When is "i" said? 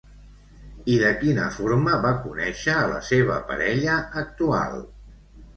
0.93-0.95